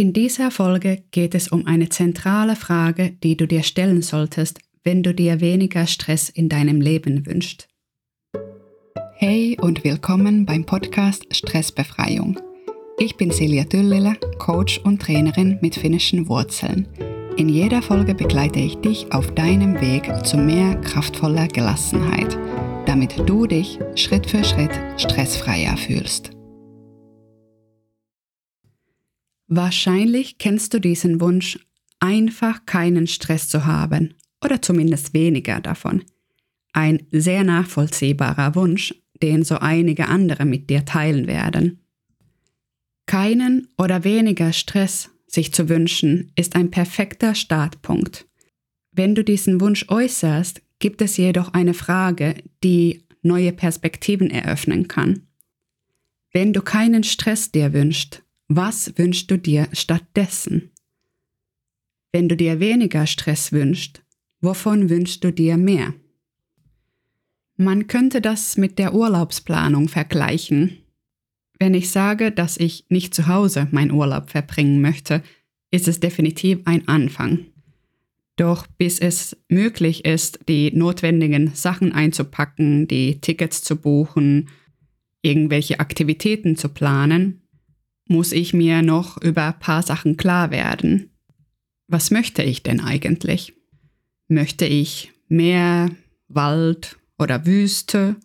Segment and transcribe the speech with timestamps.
[0.00, 5.02] In dieser Folge geht es um eine zentrale Frage, die du dir stellen solltest, wenn
[5.02, 7.66] du dir weniger Stress in deinem Leben wünschst.
[9.14, 12.38] Hey und willkommen beim Podcast Stressbefreiung.
[13.00, 16.86] Ich bin Silja Düllele, Coach und Trainerin mit finnischen Wurzeln.
[17.36, 22.38] In jeder Folge begleite ich dich auf deinem Weg zu mehr kraftvoller Gelassenheit,
[22.86, 26.37] damit du dich Schritt für Schritt stressfreier fühlst.
[29.48, 31.58] Wahrscheinlich kennst du diesen Wunsch,
[32.00, 36.04] einfach keinen Stress zu haben oder zumindest weniger davon.
[36.72, 41.80] Ein sehr nachvollziehbarer Wunsch, den so einige andere mit dir teilen werden.
[43.06, 48.26] Keinen oder weniger Stress sich zu wünschen, ist ein perfekter Startpunkt.
[48.92, 55.26] Wenn du diesen Wunsch äußerst, gibt es jedoch eine Frage, die neue Perspektiven eröffnen kann.
[56.32, 60.70] Wenn du keinen Stress dir wünschst, was wünschst du dir stattdessen?
[62.12, 64.02] Wenn du dir weniger Stress wünschst,
[64.40, 65.94] wovon wünschst du dir mehr?
[67.56, 70.78] Man könnte das mit der Urlaubsplanung vergleichen.
[71.58, 75.22] Wenn ich sage, dass ich nicht zu Hause meinen Urlaub verbringen möchte,
[75.70, 77.46] ist es definitiv ein Anfang.
[78.36, 84.48] Doch bis es möglich ist, die notwendigen Sachen einzupacken, die Tickets zu buchen,
[85.20, 87.42] irgendwelche Aktivitäten zu planen,
[88.08, 91.10] muss ich mir noch über ein paar Sachen klar werden.
[91.86, 93.54] Was möchte ich denn eigentlich?
[94.28, 95.90] Möchte ich mehr
[96.28, 98.16] Wald oder Wüste?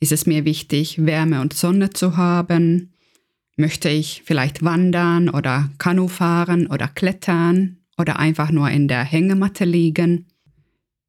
[0.00, 2.94] Ist es mir wichtig, Wärme und Sonne zu haben?
[3.56, 9.64] Möchte ich vielleicht wandern oder Kanu fahren oder klettern oder einfach nur in der Hängematte
[9.64, 10.26] liegen?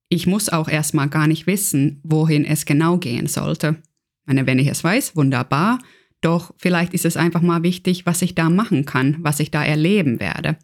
[0.10, 3.78] Ich muss auch erstmal gar nicht wissen, wohin es genau gehen sollte.
[4.22, 5.80] Ich meine, wenn ich es weiß, wunderbar,
[6.24, 9.64] doch vielleicht ist es einfach mal wichtig, was ich da machen kann, was ich da
[9.64, 10.58] erleben werde.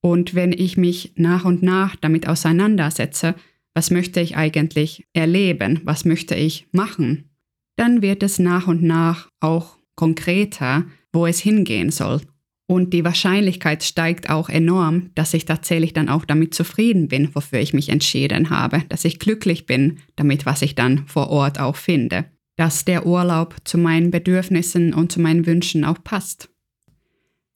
[0.00, 3.34] Und wenn ich mich nach und nach damit auseinandersetze,
[3.74, 7.30] was möchte ich eigentlich erleben, was möchte ich machen,
[7.76, 12.20] dann wird es nach und nach auch konkreter, wo es hingehen soll.
[12.66, 17.58] Und die Wahrscheinlichkeit steigt auch enorm, dass ich tatsächlich dann auch damit zufrieden bin, wofür
[17.58, 21.76] ich mich entschieden habe, dass ich glücklich bin damit, was ich dann vor Ort auch
[21.76, 22.26] finde
[22.60, 26.50] dass der Urlaub zu meinen Bedürfnissen und zu meinen Wünschen auch passt.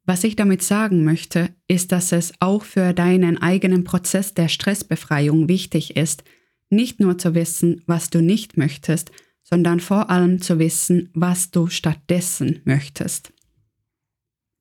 [0.07, 5.47] Was ich damit sagen möchte, ist, dass es auch für deinen eigenen Prozess der Stressbefreiung
[5.47, 6.25] wichtig ist,
[6.71, 9.11] nicht nur zu wissen, was du nicht möchtest,
[9.43, 13.35] sondern vor allem zu wissen, was du stattdessen möchtest.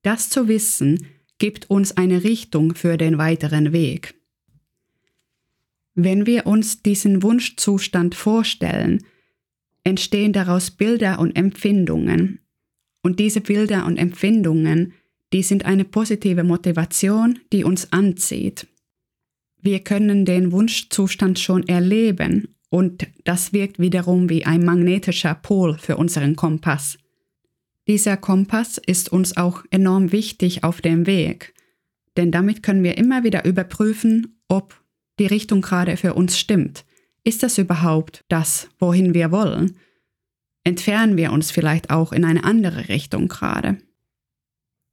[0.01, 4.13] Das zu wissen gibt uns eine Richtung für den weiteren Weg.
[5.95, 9.05] Wenn wir uns diesen Wunschzustand vorstellen,
[9.83, 12.39] entstehen daraus Bilder und Empfindungen.
[13.01, 14.93] Und diese Bilder und Empfindungen,
[15.33, 18.67] die sind eine positive Motivation, die uns anzieht.
[19.61, 25.97] Wir können den Wunschzustand schon erleben und das wirkt wiederum wie ein magnetischer Pol für
[25.97, 26.97] unseren Kompass.
[27.87, 31.53] Dieser Kompass ist uns auch enorm wichtig auf dem Weg,
[32.15, 34.79] denn damit können wir immer wieder überprüfen, ob
[35.19, 36.85] die Richtung gerade für uns stimmt.
[37.23, 39.77] Ist das überhaupt das, wohin wir wollen?
[40.65, 43.77] Entfernen wir uns vielleicht auch in eine andere Richtung gerade?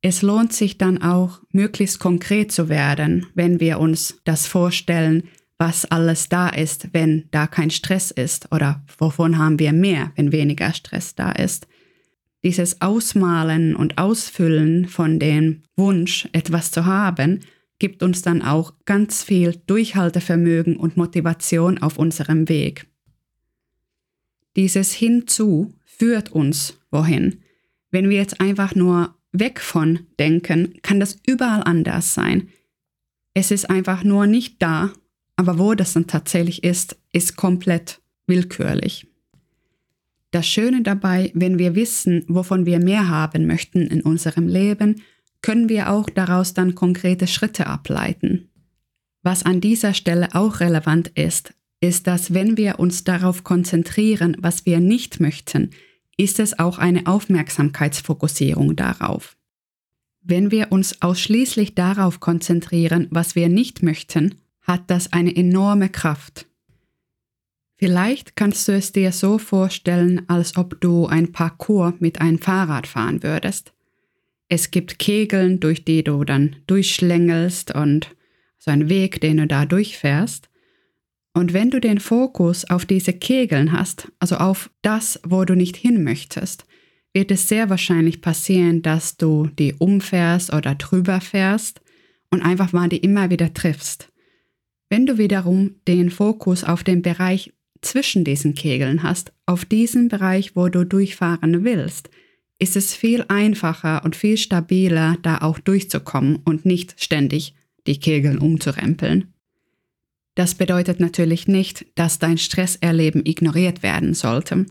[0.03, 5.25] Es lohnt sich dann auch, möglichst konkret zu werden, wenn wir uns das vorstellen,
[5.59, 10.33] was alles da ist, wenn da kein Stress ist oder wovon haben wir mehr, wenn
[10.33, 11.67] weniger Stress da ist.
[12.43, 17.41] Dieses Ausmalen und Ausfüllen von dem Wunsch, etwas zu haben,
[17.81, 22.87] gibt uns dann auch ganz viel Durchhaltevermögen und Motivation auf unserem Weg.
[24.55, 27.43] Dieses Hinzu führt uns wohin.
[27.91, 32.49] Wenn wir jetzt einfach nur weg von denken, kann das überall anders sein.
[33.35, 34.93] Es ist einfach nur nicht da,
[35.37, 39.07] aber wo das dann tatsächlich ist, ist komplett willkürlich.
[40.33, 45.03] Das Schöne dabei, wenn wir wissen, wovon wir mehr haben möchten in unserem Leben
[45.43, 48.49] können wir auch daraus dann konkrete Schritte ableiten.
[49.23, 54.67] Was an dieser Stelle auch relevant ist, ist, dass wenn wir uns darauf konzentrieren, was
[54.67, 55.71] wir nicht möchten,
[56.17, 59.37] ist es auch eine Aufmerksamkeitsfokussierung darauf.
[60.23, 66.47] Wenn wir uns ausschließlich darauf konzentrieren, was wir nicht möchten, hat das eine enorme Kraft.
[67.77, 72.87] Vielleicht kannst du es dir so vorstellen, als ob du ein Parcours mit einem Fahrrad
[72.87, 73.73] fahren würdest.
[74.53, 78.17] Es gibt Kegeln, durch die du dann durchschlängelst und
[78.59, 80.51] so einen Weg, den du da durchfährst.
[81.33, 85.77] Und wenn du den Fokus auf diese Kegeln hast, also auf das, wo du nicht
[85.77, 86.67] hin möchtest,
[87.15, 91.81] wird es sehr wahrscheinlich passieren, dass du die umfährst oder drüber fährst
[92.33, 94.11] und einfach mal die immer wieder triffst.
[94.89, 97.53] Wenn du wiederum den Fokus auf den Bereich
[97.83, 102.11] zwischen diesen Kegeln hast, auf diesen Bereich, wo du durchfahren willst,
[102.61, 107.55] ist es viel einfacher und viel stabiler, da auch durchzukommen und nicht ständig
[107.87, 109.33] die Kegeln umzurempeln.
[110.35, 114.67] Das bedeutet natürlich nicht, dass dein Stresserleben ignoriert werden sollte.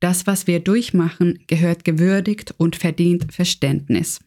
[0.00, 4.20] Das, was wir durchmachen, gehört gewürdigt und verdient Verständnis.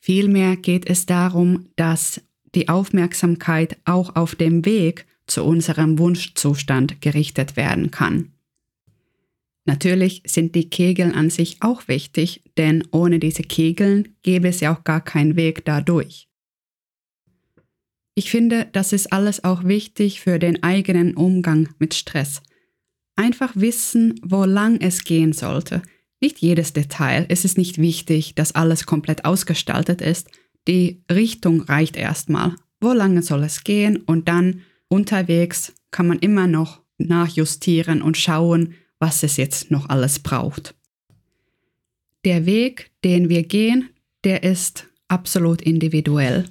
[0.00, 2.22] Vielmehr geht es darum, dass
[2.54, 8.32] die Aufmerksamkeit auch auf dem Weg zu unserem Wunschzustand gerichtet werden kann.
[9.66, 14.74] Natürlich sind die Kegeln an sich auch wichtig, denn ohne diese Kegeln gäbe es ja
[14.74, 16.28] auch gar keinen Weg dadurch.
[18.14, 22.42] Ich finde, das ist alles auch wichtig für den eigenen Umgang mit Stress.
[23.16, 25.82] Einfach wissen, wo lang es gehen sollte.
[26.20, 30.28] Nicht jedes Detail, es ist nicht wichtig, dass alles komplett ausgestaltet ist.
[30.68, 32.56] Die Richtung reicht erstmal.
[32.80, 38.74] Wo lange soll es gehen und dann unterwegs kann man immer noch nachjustieren und schauen,
[39.00, 40.76] was es jetzt noch alles braucht.
[42.24, 43.90] Der Weg, den wir gehen,
[44.22, 46.44] der ist absolut individuell.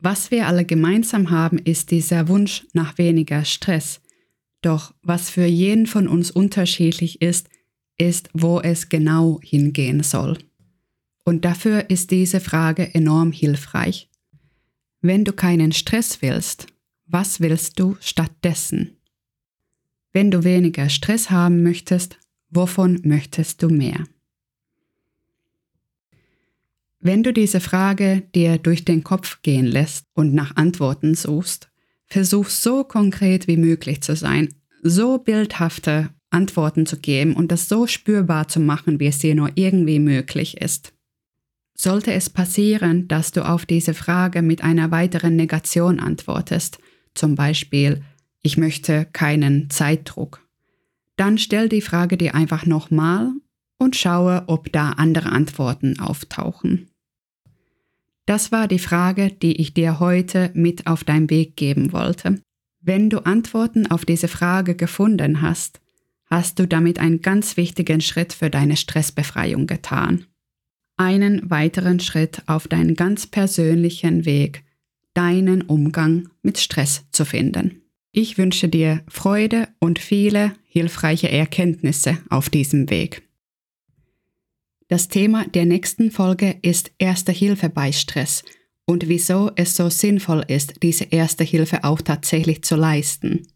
[0.00, 4.00] Was wir alle gemeinsam haben, ist dieser Wunsch nach weniger Stress.
[4.62, 7.48] Doch was für jeden von uns unterschiedlich ist,
[7.98, 10.38] ist, wo es genau hingehen soll.
[11.24, 14.08] Und dafür ist diese Frage enorm hilfreich.
[15.00, 16.66] Wenn du keinen Stress willst,
[17.06, 18.97] was willst du stattdessen?
[20.12, 22.18] Wenn du weniger Stress haben möchtest,
[22.50, 24.04] wovon möchtest du mehr?
[27.00, 31.70] Wenn du diese Frage dir durch den Kopf gehen lässt und nach Antworten suchst,
[32.06, 34.48] versuch so konkret wie möglich zu sein,
[34.82, 39.50] so bildhafte Antworten zu geben und das so spürbar zu machen, wie es dir nur
[39.54, 40.92] irgendwie möglich ist.
[41.74, 46.78] Sollte es passieren, dass du auf diese Frage mit einer weiteren Negation antwortest,
[47.14, 48.02] zum Beispiel
[48.42, 50.46] ich möchte keinen Zeitdruck,
[51.16, 53.32] dann stell die Frage dir einfach nochmal
[53.78, 56.88] und schaue, ob da andere Antworten auftauchen.
[58.26, 62.40] Das war die Frage, die ich dir heute mit auf deinen Weg geben wollte.
[62.80, 65.80] Wenn du Antworten auf diese Frage gefunden hast,
[66.26, 70.26] hast du damit einen ganz wichtigen Schritt für deine Stressbefreiung getan.
[70.96, 74.64] Einen weiteren Schritt auf deinen ganz persönlichen Weg,
[75.14, 77.82] deinen Umgang mit Stress zu finden.
[78.20, 83.22] Ich wünsche dir Freude und viele hilfreiche Erkenntnisse auf diesem Weg.
[84.88, 88.42] Das Thema der nächsten Folge ist Erste Hilfe bei Stress
[88.86, 93.46] und wieso es so sinnvoll ist, diese Erste Hilfe auch tatsächlich zu leisten.